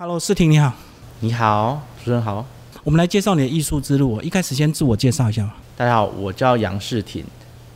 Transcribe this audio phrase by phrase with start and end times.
[0.00, 0.72] Hello，思婷你好，
[1.18, 2.46] 你好，主持人好。
[2.84, 4.12] 我们来介绍你的艺术之路。
[4.12, 5.56] 我一开始先自我介绍一下吧。
[5.76, 7.24] 大家好，我叫杨世婷。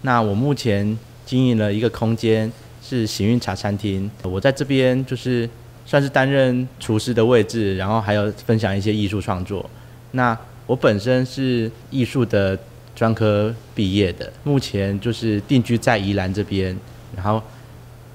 [0.02, 0.96] 那我目前
[1.26, 2.48] 经营了一个空间，
[2.80, 4.08] 是行运茶餐厅。
[4.22, 5.50] 我在这边就是
[5.84, 9.68] 算是担任厨师的位置，然后还有分享一些艺术创作。
[10.12, 12.56] 那我本身是艺术的
[12.94, 16.78] 专科毕业的，目前就是定居在宜兰这边，
[17.16, 17.42] 然后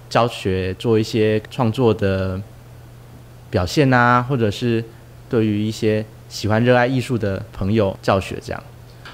[0.09, 2.41] 教学做一些创作的。
[3.49, 4.83] 表现啊，或者是
[5.29, 8.63] 对于一些喜欢热爱艺术的朋友教学这样。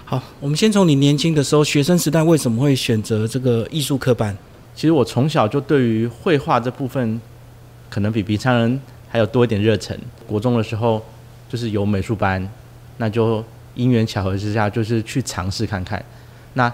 [0.05, 4.35] 好，我们先从你年轻的时候，学生时代为什么会选择这个艺术科班？
[4.75, 7.21] 其实我从小就对于绘画这部分，
[7.89, 9.97] 可能比平常人还有多一点热忱。
[10.27, 11.03] 国中的时候
[11.47, 12.47] 就是有美术班，
[12.97, 13.43] 那就
[13.75, 16.03] 因缘巧合之下，就是去尝试看看。
[16.55, 16.71] 那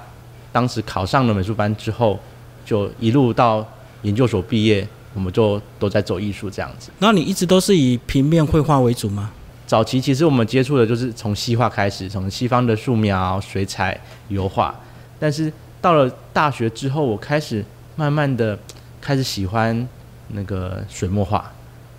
[0.51, 2.19] 当时考上了美术班之后，
[2.65, 3.65] 就一路到
[4.01, 4.87] 研究所毕业。
[5.13, 6.91] 我们就都在走艺术这样子。
[6.99, 9.31] 那你一直都是以平面绘画为主吗？
[9.65, 14.73] 早期其实我们接触的就是从西画开始，从西方的素描、水彩、油画。
[15.19, 17.63] 但是到了大学之后，我开始
[17.95, 18.57] 慢慢的
[18.99, 19.87] 开始喜欢
[20.29, 21.51] 那个水墨画。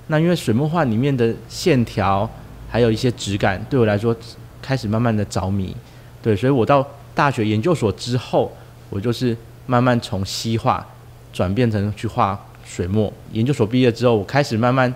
[0.08, 2.28] 那因为水墨画里面的线条
[2.68, 4.16] 还有一些质感，对我来说
[4.60, 5.76] 开始慢慢的着迷。
[6.20, 8.50] 对，所以我到大学研究所之后，
[8.88, 10.84] 我就是慢慢从西画
[11.32, 12.36] 转变成去画。
[12.70, 14.94] 水墨研究所毕业之后，我开始慢慢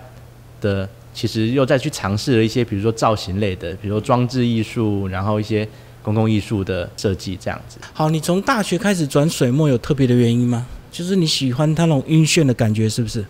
[0.60, 5.68] 的，其实又再去尝试了一些，比如说造型类的，比如说装置艺术，然后一些
[6.00, 7.78] 公共艺术的设计这样子。
[7.92, 10.64] 好，你从大学开始转水墨有特别的原因吗？
[10.92, 13.24] 就是你喜欢它那种晕眩的感觉，是不是？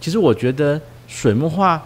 [0.00, 1.82] 其实我觉得水墨画，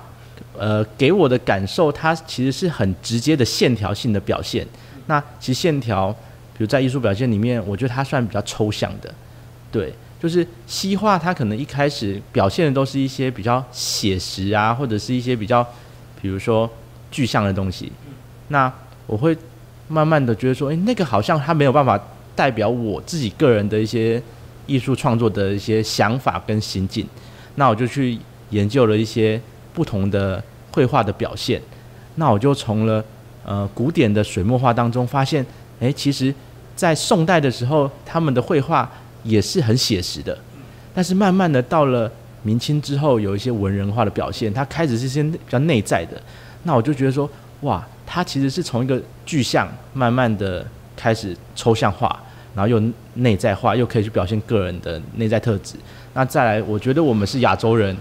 [0.58, 4.66] 呃，给我的感受，它其实是很直接的线条性的表现。
[5.06, 6.12] 那其实线条，
[6.52, 9.14] 比如在艺术表现里面，我觉得它算比较抽象的，
[9.72, 9.90] 对。
[10.20, 15.64] 就是西画，它可能一开始表现的都是一些比较写实啊，或者是一些比较，
[16.20, 16.68] 比如说
[17.10, 17.92] 具象的东西。
[18.48, 18.72] 那
[19.06, 19.36] 我会
[19.86, 21.96] 慢慢的觉得说，诶，那个好像它没有办法
[22.34, 24.20] 代表我自己个人的一些
[24.66, 27.06] 艺术创作的一些想法跟心境。
[27.54, 28.18] 那我就去
[28.50, 29.40] 研究了一些
[29.72, 31.62] 不同的绘画的表现。
[32.16, 33.04] 那我就从了
[33.44, 35.46] 呃古典的水墨画当中发现，
[35.78, 36.34] 诶，其实
[36.74, 38.90] 在宋代的时候，他们的绘画。
[39.22, 40.36] 也是很写实的，
[40.94, 42.10] 但是慢慢的到了
[42.42, 46.20] 明清之后，有一些文人化的表现，它开始是些比较内在的。
[46.62, 47.28] 那我就觉得说，
[47.62, 52.20] 哇，它其实是从一个具象慢慢的开始抽象化，
[52.54, 52.80] 然后又
[53.14, 55.74] 内在化，又可以去表现个人的内在特质。
[56.14, 57.96] 那再来，我觉得我们是亚洲人，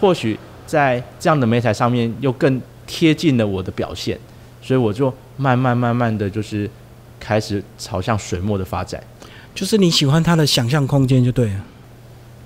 [0.00, 4.18] 或许在这样的美彩上面又更贴近了我的表现，
[4.60, 6.68] 所以我就慢慢慢慢的就是
[7.18, 9.02] 开始朝向水墨的发展。
[9.56, 11.64] 就是你喜欢他的想象空间就对了，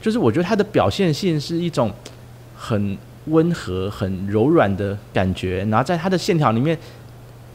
[0.00, 1.92] 就是我觉得他的表现性是一种
[2.56, 6.78] 很温和、很柔软的感觉，然后在他的线条里面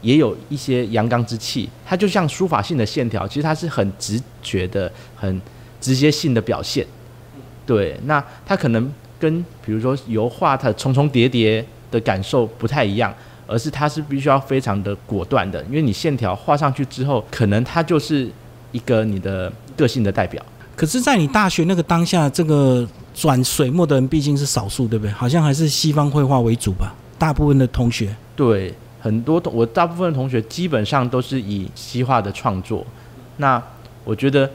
[0.02, 1.66] 也有一些阳刚之气。
[1.86, 5.40] 它就像书法性的线条，其实它是很直觉的、很
[5.80, 6.86] 直接性的表现。
[7.64, 13.10] 对，那它可能跟比如说油画它重重叠叠的感受不太一样，
[13.46, 18.30] 而是它是必须要非常的果断的，因为你线条画上去之后，可能它就是。
[18.76, 20.44] 一个你的个性的代表，
[20.76, 25.10] 可是，在你大学那个当下，这个转水墨的人毕竟是少数，对不对？
[25.12, 26.94] 好像还是西方绘画为主吧。
[27.18, 32.86] 大部分的同学，对，很多我大部分的同学基本上都是以西画的创作。
[33.38, 33.62] 那
[34.04, 34.50] 我觉得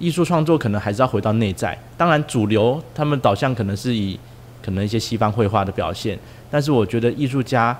[0.00, 1.78] 艺术创作可能还是要回到内在。
[1.96, 4.18] 当然，主流他们导向可能是以
[4.60, 6.18] 可能一些西方绘画的表现，
[6.50, 7.78] 但是我觉得艺术家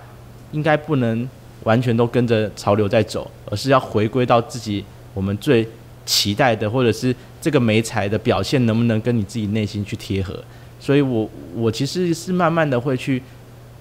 [0.52, 1.28] 应该不能
[1.64, 5.68] 完全都跟着潮流在走，而是要回归到自己我们最。
[6.10, 10.36] 期待的，或者是这个美彩的表现，能不能跟你自己内心去贴合？
[10.80, 13.22] 所以，我我其实是慢慢的会去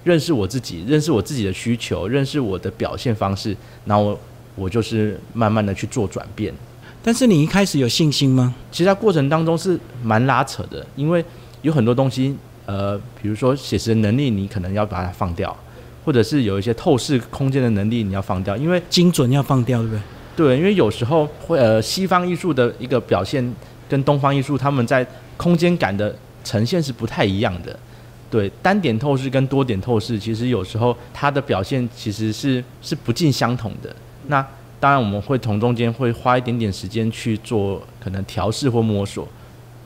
[0.04, 4.16] 认识我自己，认识我自己的需求，认识我的表现方式，然后
[4.54, 6.54] 我就是慢慢的去做转变。
[7.02, 8.54] 但是，你一开始有信心吗？
[8.70, 11.24] 其实，在过程当中是蛮拉扯的，因为
[11.62, 12.36] 有很多东西，
[12.66, 15.56] 呃，比如说写实能力，你可能要把它放掉，
[16.04, 20.00] 或者是有一些透视空间的能力，你要放掉，因为精准要放掉，对不对？
[20.40, 23.54] 对，因为有时候会呃，西方艺术的一个表现
[23.86, 25.06] 跟东方艺术，他们在
[25.36, 27.78] 空间感的呈现是不太一样的。
[28.30, 33.94] 对，单点透视跟多点透视，其实有时候它的表现其实是是不尽相同的。
[34.28, 34.40] 那
[34.80, 39.28] 当然我们会从中间会花一点点时间去做可能调试或摸索。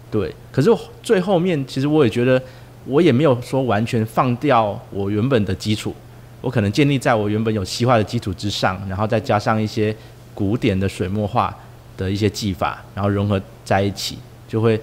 [0.09, 0.71] 对，可是
[1.03, 2.41] 最后面其实我也觉得，
[2.87, 5.93] 我也没有说完全放掉我原本的基础，
[6.41, 9.93] 我可能建立在我原本有西画的基础之上，然后再加上一些。
[10.35, 11.57] 古典的水墨画
[11.97, 14.81] 的一些技法，然后融合在一起，就会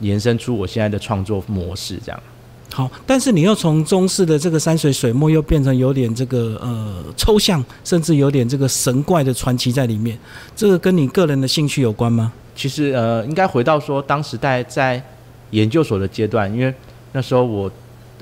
[0.00, 1.98] 延伸出我现在的创作模式。
[2.04, 2.22] 这样。
[2.72, 10.18] 好，但是你又从中式的这个山水水墨，又变成有点这个呃抽象，甚至有点这个神怪的传奇在里面。
[10.56, 12.32] 这个跟你个人的兴趣有关吗？
[12.56, 15.00] 其实呃，应该回到说，当时在在
[15.50, 16.74] 研究所的阶段，因为
[17.12, 17.70] 那时候我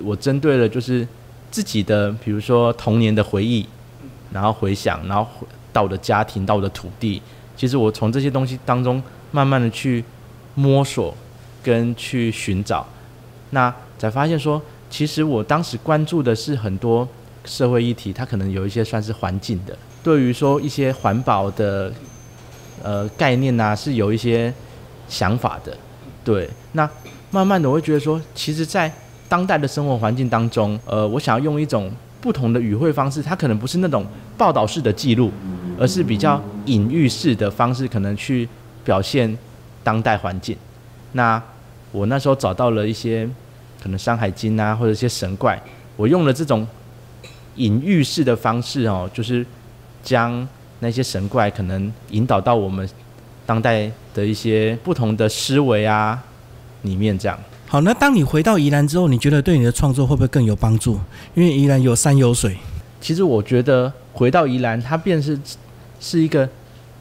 [0.03, 1.07] 我针对了就是
[1.51, 3.67] 自己的，比如说童年的回忆，
[4.31, 5.27] 然后回想，然后
[5.73, 7.21] 到我的家庭，到我的土地，
[7.57, 10.05] 其实我从这些东西当中慢慢的去
[10.55, 11.15] 摸索
[11.63, 12.87] 跟去寻找，
[13.51, 14.61] 那才发现说，
[14.91, 17.09] 其实我当时关注的是很多
[17.45, 21.93] 社会议题，它可能有一些算是环境的，对于说一些环保的。
[22.83, 24.53] 呃，概念呐是有一些
[25.09, 25.77] 想法的，
[26.25, 26.51] 对。
[26.73, 26.89] 那
[27.31, 28.91] 慢慢的我会觉得说，其实，在
[29.29, 34.05] 当代的生活环境当中，呃，我想要用一种不同的语汇方式，它可能不是那种
[34.37, 35.31] 报道式的记录，
[35.79, 38.49] 而是比较隐喻式的方式，可能去
[38.85, 39.37] 表现
[39.83, 40.57] 当代环境。
[41.13, 41.43] 那
[41.91, 43.29] 我那时候找到了一些
[43.83, 45.61] 可能《山海经》啊，或者一些神怪，
[45.97, 46.67] 我用了这种
[47.57, 49.45] 隐喻式的方式哦，就是
[50.03, 50.47] 将。
[50.85, 52.89] 那些神怪可能引导到我们
[53.47, 56.21] 当代的一些不同的思维啊
[56.81, 57.39] 里面，这样。
[57.69, 60.99] 好，那当你回到宜兰之后，你觉得对你的创作会不会更有帮助？
[61.37, 62.57] 因为宜兰有山有水。
[63.03, 65.39] 其实我觉得回到宜兰，它便是
[66.01, 66.49] 是一个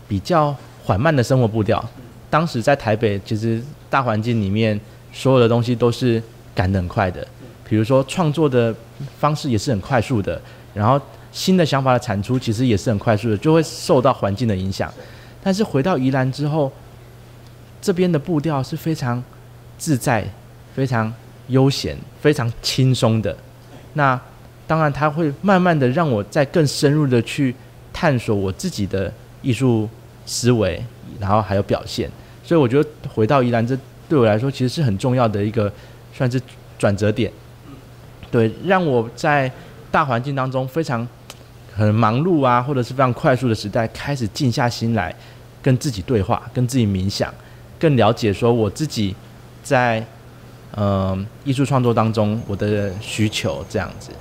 [0.07, 0.53] 比较
[0.83, 1.81] 缓慢的生活步调。
[2.29, 4.77] 当时在台北，其实大环境里面
[5.13, 6.21] 所有的东西都是
[6.53, 7.25] 赶得很快的，
[7.69, 8.75] 比如说创作的
[9.19, 10.41] 方式也是很快速的，
[10.73, 10.99] 然后。
[11.33, 14.93] 新的想法的产出其实也是很快速的，就会受到环境的影响。
[15.41, 16.69] 但是回到宜兰之后，
[17.81, 19.23] 这边的步调是非常
[19.77, 20.27] 自在、
[20.75, 21.13] 非常
[21.47, 23.33] 悠闲、非常轻松的。
[23.93, 24.19] 那
[24.71, 27.53] 当然，它会慢慢的让我再更深入的去
[27.91, 29.89] 探索我自己的艺术
[30.25, 30.81] 思维，
[31.19, 32.09] 然后还有表现。
[32.41, 33.77] 所以我觉得回到宜兰，这
[34.07, 35.69] 对我来说其实是很重要的一个
[36.13, 36.41] 算是
[36.79, 37.29] 转折点。
[38.31, 39.51] 对，让我在
[39.91, 41.05] 大环境当中非常。
[41.73, 45.15] 很忙碌啊，或者是非常快速的时代，开始静下心来，
[45.61, 47.33] 跟自己对话，跟自己冥想，
[47.79, 49.15] 更了解说我自己
[49.63, 50.05] 在
[50.75, 54.11] 嗯艺术创作当中我的需求这样子。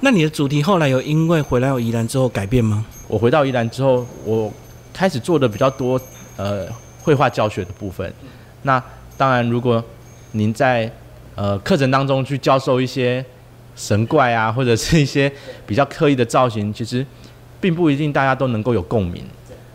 [0.00, 2.84] 那你的主题后来有因为回来有宜兰之后改变吗？
[3.08, 4.52] 我回到宜兰之后，我
[4.92, 6.00] 开始做的比较多
[6.36, 6.66] 呃
[7.02, 8.12] 绘画教学的部分。
[8.62, 8.82] 那
[9.16, 9.82] 当然，如果
[10.32, 10.90] 您在
[11.34, 13.24] 呃课程当中去教授一些。
[13.78, 15.30] 神怪啊，或者是一些
[15.66, 17.04] 比较刻意的造型，其实
[17.60, 19.22] 并不一定大家都能够有共鸣。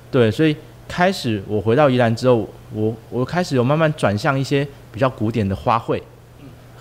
[0.09, 0.57] 对，所以
[0.87, 6.01] 开始我回到宜兰之后，我我开始有慢慢转向一些比较古典的花卉，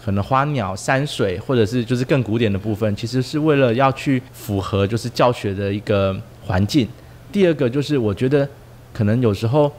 [0.04, 6.16] 可能花鸟、山水，或者是就是更古典的部分，其实是为了要去符合就是教学的一个
[6.46, 6.88] 环境。
[7.30, 8.48] 第二个就是我觉得
[8.92, 9.72] 可能有时候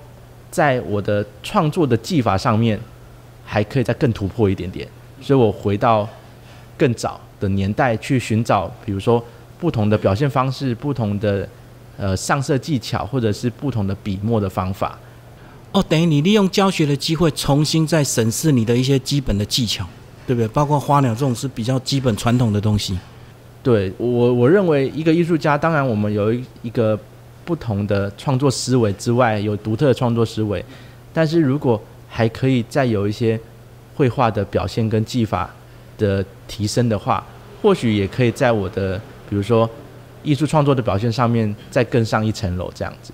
[0.49, 2.79] 在我的创作的技法上面
[3.45, 4.87] 还可以再更突破一点点，
[5.21, 6.07] 所以我回到
[6.77, 7.19] 更早。
[7.41, 9.25] 的年代去寻找，比如说
[9.59, 11.49] 不同的表现方式、不同的
[11.97, 14.95] 呃上色技巧，或者是不同的笔墨的方法。
[15.71, 19.83] 哦，等于你利用教学的机会，重新再审视你的一些基本的技巧，
[20.25, 20.47] 对不对？
[20.47, 22.97] 包括花鸟这种是比较基本传统的东西。
[23.63, 26.99] 对我，我认为一个艺术家，当然我们有一一个
[27.45, 30.63] 不同的创作思维之外，有独特的创作思维，
[31.13, 33.39] 但是如果还可以再有一些
[33.95, 35.49] 绘画的表现跟技法。
[35.97, 37.23] 的提升的话，
[37.61, 39.69] 或许也可以在我的比如说
[40.23, 43.13] 艺术创作的表现上面再更上一层楼，这样子。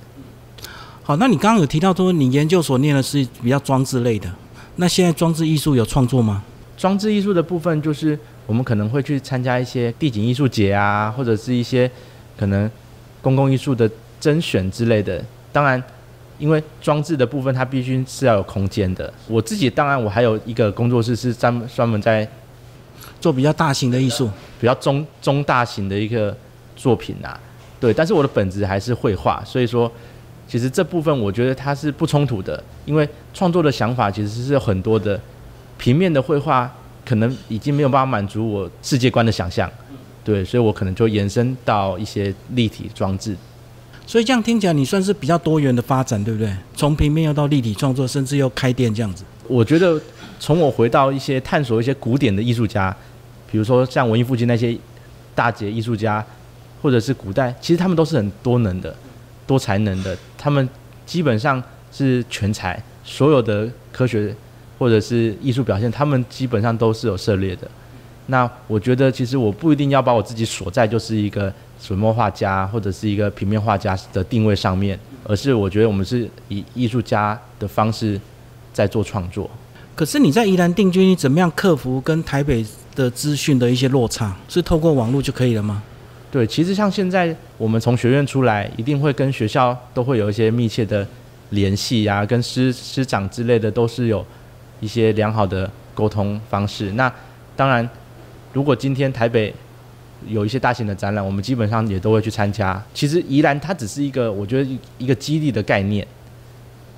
[1.03, 4.33] 好，那你刚刚有提到说你研究所念的是比较装置类的，
[4.77, 6.41] 那现在装置艺术有创作吗？
[6.77, 11.89] 装置艺术的部分就是我们可能会去参加一些地景艺术节啊，或者是一些
[12.37, 12.69] 可能
[13.21, 13.89] 公共艺术的
[14.21, 15.21] 甄选之类的。
[15.51, 15.83] 当然，
[16.39, 19.11] 因为装置的部分它必须是要有空间的。
[19.27, 22.25] 我自己当然我还有一个工作室是专专门在。
[23.19, 24.29] 做比较大型的艺术，
[24.59, 26.35] 比较中中大型的一个
[26.75, 27.37] 作品啊，
[27.79, 29.91] 对，但是我的本质还是绘画，所以说，
[30.47, 35.19] 其实这部分我觉得它是不冲突的，因为创作的想法其实是有很多的，
[35.77, 36.71] 平面的绘画
[37.05, 39.69] 可能已经没有办法满足我世界观的想象，
[40.23, 43.35] 对，所以我可能就延伸到一些立体装置，
[44.05, 46.51] 所以这样听起来你算是比较多元的发展，对不对？
[46.75, 49.99] 从平面又到立体创作，甚至又开店这样子，我觉得
[50.39, 52.95] 从我回到一些探索一些古典的艺术家。
[53.49, 54.77] 比如说像文艺复兴那些
[55.33, 56.21] 大姐艺术家，
[56.81, 58.93] 或者是古代，其实他们都是很多能的、
[59.47, 60.17] 多才能的。
[60.37, 60.67] 他们
[61.05, 64.35] 基本上是全才，所有的科学
[64.77, 67.67] 或者是艺术表现，他们基本上都是有涉猎的。
[68.27, 78.19] 那我觉得，其实我不一定要把我自己锁在就是一个水墨画家或者是一个平面画家的定位上面，而是我觉得我们是以艺术家的方式
[78.73, 79.49] 在做创作。
[79.95, 82.65] 可是你在宜兰定居，你怎么样克服跟台北？
[82.97, 85.83] 的资讯的一些落差，是透过网络就可以了吗？
[86.31, 91.07] 对，其实像现在我们从学院出来，一定会跟学校都会有一些密切的
[91.51, 94.25] 联系啊，跟师师长之类的都是有
[94.79, 96.91] 一些良好的沟通方式。
[96.93, 97.11] 那
[97.55, 97.87] 当然，
[98.53, 99.53] 如果今天台北
[100.27, 102.81] 有一些大型的展览，我们基本上也都会去参加。
[102.93, 106.05] 其实宜兰它只是一个，我觉得一个激励的概念。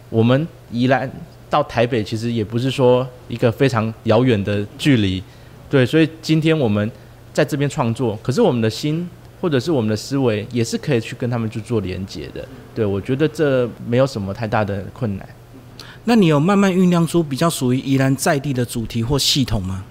[0.09, 1.09] 我们宜兰
[1.49, 5.23] 到台北其实也不是说一个非常遥远的距离，
[5.69, 6.91] 对，所以今天我们
[7.33, 9.07] 在这边创作，可是我们的心。
[9.41, 12.45] 或者是我们的思维也是可以去跟他们去做连接的，
[12.75, 15.25] 对我觉得这没有什么太大的困难。
[16.05, 19.83] 那你有慢慢酝酿出比较属于宜兰在地的主题或系统吗？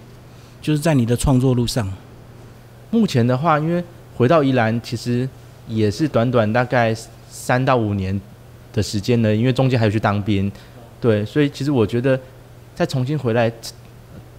[0.61, 1.89] 就是在你的创作路上。
[2.91, 3.83] 目前的话，因为
[4.17, 5.29] 回到宜兰其实
[5.69, 6.95] 也是短短大概
[7.31, 8.19] 三到五年
[8.73, 10.51] 的时间呢，因为中间还有去当兵，
[11.01, 12.19] 对，所以其实我觉得
[12.75, 13.53] 再重新回来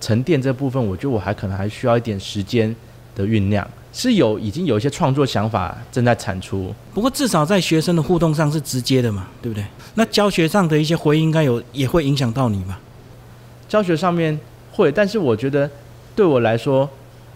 [0.02, 2.76] 沉淀这部分，我觉得我还可能还需要一点时间
[3.16, 3.66] 的酝酿。
[3.92, 9.66] 是有已经有一些创作想法正在产出，不过至少在学生的互动上是直接的嘛，对不对？
[9.96, 12.80] 那教学上的一些回应，应该有也会影响到你吧？
[13.68, 14.40] 教学上面
[14.72, 15.70] 会，但是我觉得
[16.16, 16.88] 对我来说，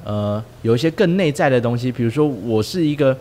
[0.04, 3.18] 呃，有一些更内在的东西，比如说我是一个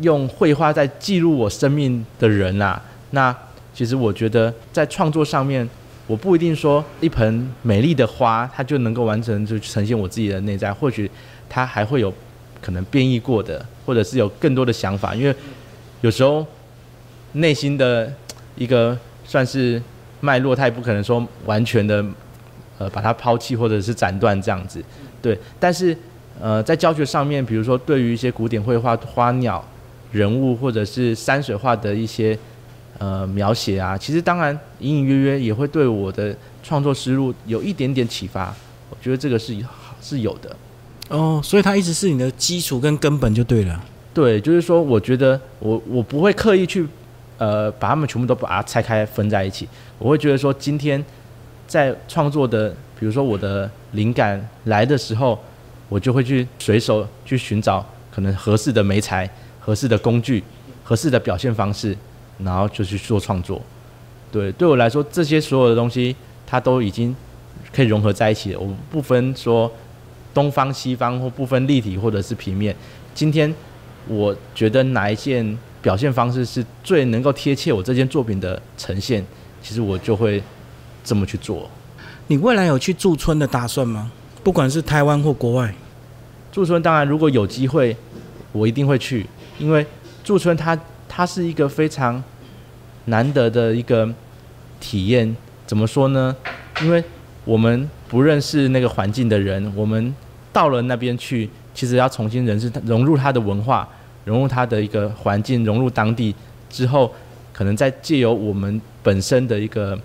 [0.00, 3.36] 用绘画在记录我生命的人啊，那
[3.74, 5.68] 其实我觉得在创作上面，
[6.06, 11.10] 我不一定说一盆美丽的花，它就能够完成就呈现我自己的内在，或许
[11.50, 12.12] 它还会有。
[12.62, 15.34] 可能变异过的，或者是有更多的想法，因为
[16.00, 16.46] 有时候
[17.32, 18.10] 内心的
[18.56, 19.82] 一个算是
[20.20, 22.04] 脉络，他也不可能说完全的
[22.78, 24.82] 呃把它抛弃或者是斩断这样子，
[25.20, 25.36] 对。
[25.58, 25.96] 但是
[26.40, 29.62] 呃在教学上面，比如说对于一些古典绘画、花鸟、
[30.12, 32.38] 人物或者是山水画的一些
[32.98, 38.54] 呃描写啊，其实当然隐隐约约也会对我的创作思路有一点点启发，
[38.90, 39.56] 我觉得这个是
[40.00, 40.54] 是有的。
[41.08, 43.84] 哦，所以它一直是你的基础跟根本就对了。
[44.14, 46.86] 对，就是说，我觉得我我不会刻意去，
[47.38, 49.68] 呃，把它们全部都把它拆开分在一起。
[49.98, 51.02] 我会觉得说，今天
[51.66, 55.38] 在创作的，比如说我的灵感来的时候，
[55.88, 59.28] 我就会去随手去寻找可能合适的媒材、
[59.60, 60.42] 合适的工具、
[60.82, 61.96] 合适的表现方式，
[62.38, 63.60] 然后就去做创作。
[64.30, 66.14] 对，对我来说，这些所有的东西，
[66.46, 67.14] 它都已经
[67.74, 68.60] 可以融合在一起了。
[68.60, 69.70] 我不分说。
[70.32, 72.74] 东方、西方或部分立体或者是平面，
[73.14, 73.52] 今天
[74.08, 79.24] 我觉得哪一件表现方式是最能够贴切我这件作品的呈现，
[79.62, 80.42] 其实我就会
[81.04, 81.70] 这么去做。
[82.28, 84.10] 你未来有去驻村的打算吗？
[84.42, 85.74] 不管是台湾或国外，
[86.50, 87.96] 驻村当然如果有机会，
[88.52, 89.26] 我一定会去，
[89.58, 89.86] 因为
[90.24, 92.22] 驻村它它是一个非常
[93.06, 94.08] 难得的一个
[94.80, 95.36] 体验。
[95.66, 96.34] 怎么说呢？
[96.82, 97.02] 因为
[97.44, 100.14] 我们不认识那个环境的人，我们
[100.52, 103.88] 到了那边去，其实要重新认识、融入他的文化，
[104.24, 106.34] 融入他的一个环境，融入当地
[106.68, 107.12] 之后，
[107.52, 109.98] 可能再借由我们本身的一个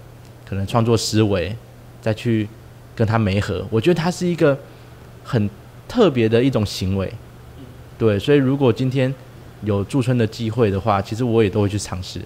[0.45, 1.55] 可能创作思维，
[2.01, 2.47] 再去
[2.95, 3.65] 跟他媒合。
[3.69, 4.57] 我觉得它是一个
[5.23, 5.49] 很
[5.87, 7.11] 特别的一种行为。
[7.97, 9.13] 对，所以如果今天
[9.63, 12.21] 有驻村的机会的话，其实我也都会去尝试。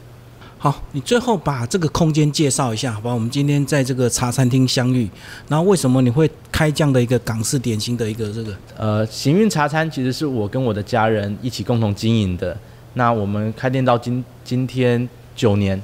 [0.63, 3.11] 好，你最后把这个空间介绍一下，好吧？
[3.11, 5.09] 我们今天在这个茶餐厅相遇，
[5.47, 8.55] 然后为什么你会开这样的一个港式点心的一个这个？
[8.77, 12.55] 呃，行运茶餐其实是我跟我的家人一起共同经营的。
[12.93, 15.81] 那我们开店到今今天九年，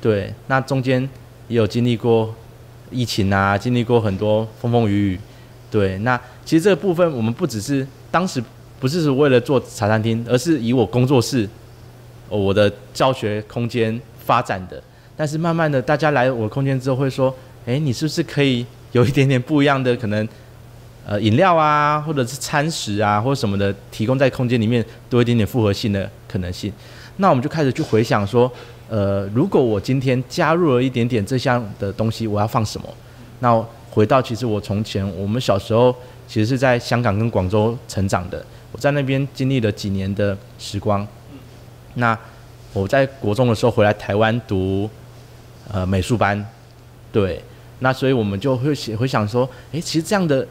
[0.00, 1.06] 对，那中间
[1.48, 2.34] 也有经历过
[2.90, 5.20] 疫情啊，经历过很多风风雨雨，
[5.70, 5.98] 对。
[5.98, 8.42] 那其实这个部分我们不只是当时
[8.80, 11.46] 不是为了做茶餐厅，而是以我工作室。
[12.38, 14.82] 我的教学空间发展的，
[15.16, 17.34] 但是慢慢的，大家来我空间之后会说，
[17.66, 20.26] 哎，你是不是可以有一点点不一样的可能，
[21.06, 26.72] 呃，饮料啊，或者是餐食啊，或者什么的，提供在空间里面多一点点复合性的可能性。
[27.16, 28.50] 那我们就开始去回想说，
[28.88, 32.88] 呃，如果我今天加入了一点点这项的东西，我要放什么？
[33.40, 35.94] 那回到其实我从前，我们小时候
[36.26, 41.06] 其实是在香港跟广州成长的，我在那边经历了几年的时光。
[41.94, 42.18] 那
[42.72, 44.88] 我在国中的时候回来台湾读
[45.70, 46.42] 呃美术班，
[47.12, 47.38] 对，
[47.80, 50.46] 那所以我们就会会想说，哎，其实这样的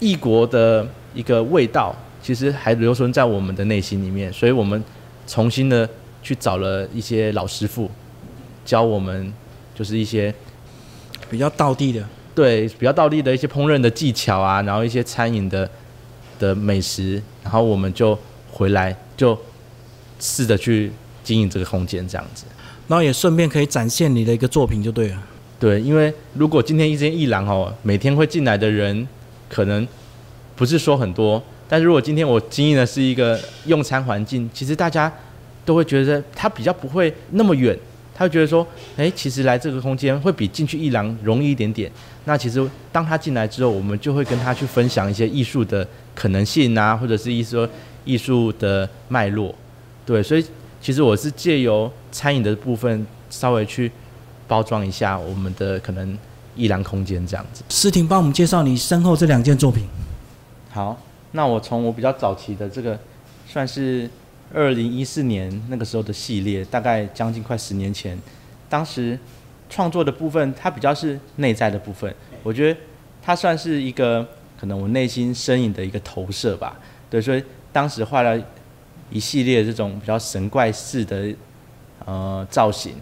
[0.00, 4.82] 异国的一个味道，其实还留存在我们的内心里面，所以我们
[5.26, 5.86] 重新的
[6.22, 7.90] 去找了一些老师傅，
[8.64, 9.30] 教我们
[9.74, 10.34] 就是一些
[11.28, 12.02] 比较道地的，
[12.34, 15.68] 对，比较道地的一些烹饪的技巧啊，然后一些餐饮的
[16.38, 18.18] 的美食，然后我们就
[18.50, 19.38] 回来就。
[20.24, 20.90] 试着去
[21.22, 22.44] 经营这个空间，这样子，
[22.88, 25.22] 然后也顺便可以展现你的一个作品就对了。
[25.60, 29.06] 对，因为如果今天一间艺廊哦，每天会进来的人
[29.50, 29.86] 可能
[30.56, 35.12] 不是说很多，但是如果今天我经营的是一个用餐环境，其实大家
[35.66, 37.78] 都会觉得它比较不会那么远，
[38.14, 38.66] 他会觉得说，
[38.96, 41.90] 诶，其实来这个空间会比进去一廊容易一点点。
[42.24, 47.68] 那其实当他进来之后，我们就会跟他去分享一些艺术的可能性啊，或者是意思说
[48.04, 49.54] 艺术的脉络，
[50.06, 50.44] 对，所以
[50.80, 53.90] 其实我是借由餐饮的部分稍微去
[54.46, 56.16] 包装一下我们的可能
[56.54, 57.64] 艺廊空间这样子。
[57.68, 59.86] 诗婷帮我们介绍你身后这两件作品。
[60.70, 61.00] 好，
[61.32, 62.98] 那我从我比较早期的这个，
[63.46, 64.08] 算是
[64.52, 68.18] 二零一四年那个时候的系列，大概将近快十年前，
[68.68, 69.18] 当时
[69.70, 72.78] 创作的部分，它比较是内在的部分，我觉得
[73.22, 74.26] 它算是一个
[74.60, 76.76] 可能我内心身影的一个投射吧。
[77.08, 77.42] 对，所以
[77.72, 78.38] 当时画了
[79.10, 81.34] 一系列这种比较神怪式的
[82.04, 82.94] 呃造型。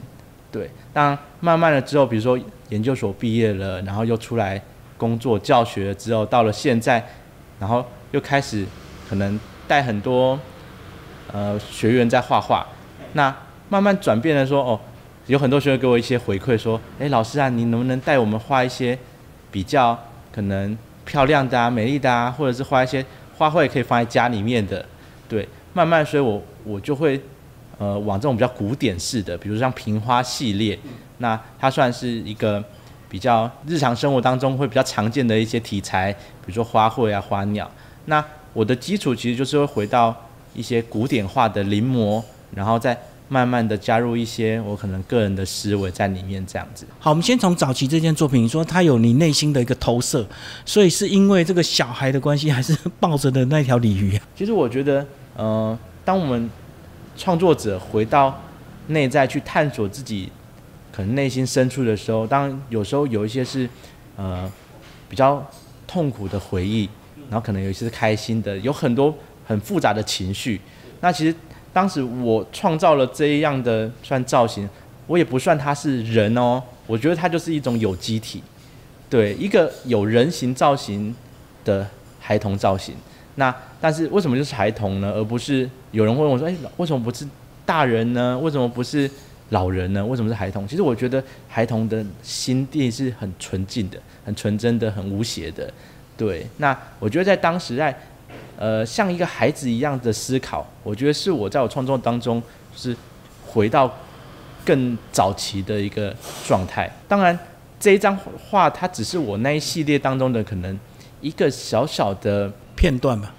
[0.50, 4.62] 对，当慢慢的之后，比如说研究所毕业了，然后又出来
[4.96, 7.04] 工作教学之后，到了现在。
[7.60, 8.66] 然后又开始
[9.08, 10.36] 可能带很多
[11.30, 12.66] 呃学员在画画，
[13.12, 13.32] 那
[13.68, 14.80] 慢慢转变了说哦，
[15.28, 18.98] 有很多学员给我一些回馈说，哎老师啊，你能不能带我们画一些
[19.52, 19.96] 比较
[20.32, 23.06] 可能漂亮的啊、美丽的啊，或者是画一些
[23.38, 24.84] 花卉可以放在家里面的，
[25.28, 27.20] 对，慢慢所以我我就会
[27.78, 30.78] 呃往这种比较古典式的，比如像瓶花系列，
[31.18, 32.62] 那它算是一个。
[33.12, 37.70] 比较日常生活当中会比较常见的一些题材，比如说花卉啊、花鸟。
[38.06, 38.24] 那
[38.54, 40.16] 我的基础其实就是会回到
[40.54, 42.22] 一些古典化的临摹，
[42.54, 42.98] 然后再
[43.28, 46.86] 慢慢的加入一些我可能个人的思维在里面，这样子。
[46.98, 50.26] 好，我们先从早期这件作品，你说它有你内心的一个投射，
[50.64, 54.18] 所以是因为这个小孩的关系，还是抱着的那条鲤鱼？
[54.34, 56.50] 其实我觉得，呃，当我们
[57.16, 58.40] 创作者回到
[58.88, 60.30] 内在去探索自己。
[60.94, 63.66] 可能内心深处的时候，当有时候有一些是，
[64.14, 64.46] 呃，
[65.08, 65.42] 比较
[65.86, 66.86] 痛苦的回忆，
[67.30, 69.14] 然后可能有一些是开心的，有很多
[69.46, 70.60] 很复杂的情绪。
[71.00, 71.34] 那其实
[71.72, 74.68] 当时我创造了这样的算造型，
[75.06, 78.42] 我也不算它是人哦，我觉得它就是一种有机体，
[79.08, 81.14] 对，一个有人形造型
[81.64, 81.88] 的
[82.20, 82.94] 孩童造型。
[83.36, 85.12] 那但是为什么就是孩童呢？
[85.14, 87.26] 而不是有人问我说，哎，为什么不是
[87.64, 88.38] 大人呢？
[88.38, 89.10] 为什么不是？
[89.50, 90.02] 老人呢？
[90.02, 90.66] 为什么是孩童？
[90.66, 95.70] 其实我觉得孩童的心地是很纯净的、很纯真的、很无邪的。
[96.16, 97.94] 对，那我觉得在当时在，
[98.56, 102.42] 呃，像一个孩子一样的思考，我觉得是我在我创作当中
[102.74, 102.96] 是
[103.46, 103.94] 回到
[104.64, 106.16] 更早期的一个
[106.46, 106.90] 状态。
[107.06, 107.38] 当然，
[107.78, 108.18] 这一张
[108.48, 110.78] 画它只是我那一系列当中的可能
[111.20, 112.50] 一个小小的
[112.82, 113.32] 片段吧，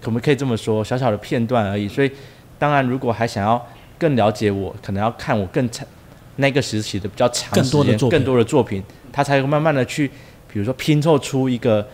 [0.00, 0.84] 可不可以这么说？
[0.84, 1.88] 小小的片段而已。
[1.88, 2.10] 所以，
[2.56, 3.60] 当然如果还想要。
[3.98, 5.88] 更了解我，可能要看我更长
[6.36, 10.06] 那个时期的比较长时间、更多的作品，他才会慢慢的去，
[10.52, 11.88] 比如说拼凑出一个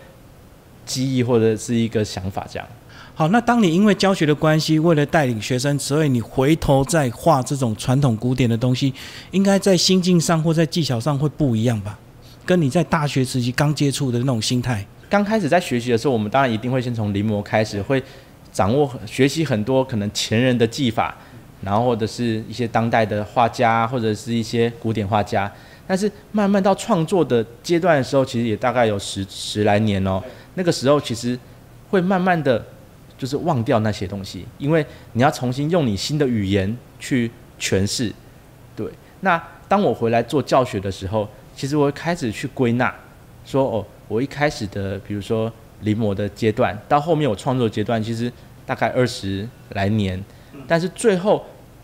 [0.85, 2.67] 记忆或者是一个想法这样。
[3.15, 8.93] 好，那当你因为教学的关系，为了带领学生，所以你回头再画这种传统古典的东西，
[9.31, 11.97] 应该在心境上或在技巧上会不一样吧？
[12.45, 18.01] 跟你在大学时期刚接触的那种心态，刚开始在学习的时候，我们当然一定会先从临摹开始，会
[18.51, 21.15] 掌握学习很多可能前人的技法。
[21.61, 25.49] 然后或者是一些当代的画家，或者是一些古典画家，
[25.85, 30.19] 但是慢慢到创作的阶段的时候，其实也大概有十十来年哦。
[30.55, 31.37] 那个时候其实
[31.91, 32.65] 会慢慢的
[33.15, 38.11] 就是忘掉那些东西，因为你要重新用你新的语言去诠释。
[38.75, 38.87] 对，
[39.21, 42.93] 那当我回来做教学的时候，其实我会开始去归纳，
[43.45, 48.31] 说哦，我一开始的比如说临摹的阶段，到后面我创作阶段，其实
[48.65, 50.23] 大概二十来年，
[50.67, 51.43] 但是最后。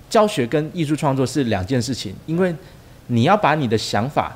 [0.09, 2.51] 教学跟艺术创作是两件事情，因为
[3.09, 4.35] 你要把你的想法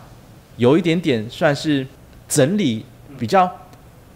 [0.55, 1.83] 有一点点算是
[2.29, 2.85] 整理
[3.17, 3.51] 比较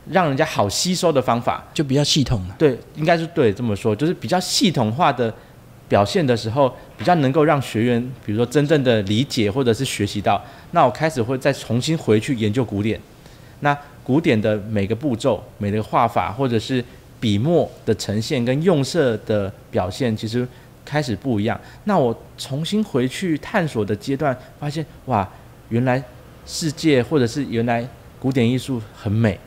[0.07, 2.39] 让人家好吸收的方法，就比较系统。
[2.59, 5.33] 对，应该是对这么说，就是比较系统化的
[5.89, 10.39] 表现的时候，比较能够让学员，比如说真正的理解或者是学习到。
[10.73, 13.01] 那我开始会再重新回去研究古典，
[13.59, 16.83] 那古典的每个步骤、每个画法，或者是
[17.19, 20.47] 笔墨的呈现跟用色的表现，其实。
[20.89, 25.29] 开始不一样，那我重新回去探索的阶段，发现哇，
[25.67, 26.01] 原来
[26.45, 27.85] 世界或者是原来
[28.21, 29.37] 古典艺术很美，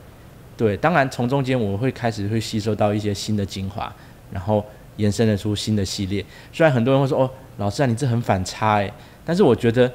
[0.55, 3.91] 对，当然从中间我会开始会吸收到一些新的精华，
[4.31, 4.63] 然后
[4.97, 6.23] 延伸得出新的系列。
[6.53, 8.93] 虽然很多人会说哦，老师啊，你这很反差诶，
[9.25, 9.91] 但是我觉得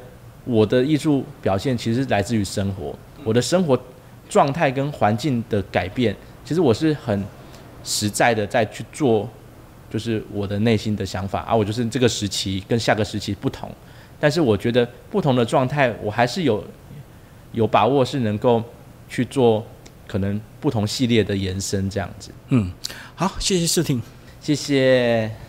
[0.45, 3.79] 我的艺术表现其实来自于生活，我的生活
[4.29, 7.23] 状态跟环境的改变，其实我是很
[7.83, 9.29] 实在的在去做。
[9.87, 13.71] 就是我的内心的想法啊，我就是这个时期跟下个时期不同，
[14.19, 16.61] 但是我觉得不同的状态，我还是有
[17.53, 18.61] 有把握是能够
[19.07, 19.65] 去做
[20.05, 22.31] 可可能不同系列的延伸这样子。
[22.47, 22.71] 嗯，
[23.15, 24.01] 好，谢谢试听。
[24.39, 25.44] 谢谢。